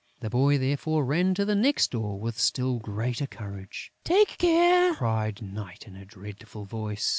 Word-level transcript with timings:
The 0.21 0.31
boy, 0.31 0.57
therefore, 0.57 1.05
ran 1.05 1.35
to 1.35 1.45
the 1.45 1.53
next 1.53 1.91
door 1.91 2.19
with 2.19 2.39
still 2.39 2.79
greater 2.79 3.27
courage. 3.27 3.93
"Take 4.03 4.39
care!" 4.39 4.95
cried 4.95 5.43
Night, 5.43 5.85
in 5.85 5.95
a 5.95 6.05
dreadful 6.05 6.65
voice. 6.65 7.07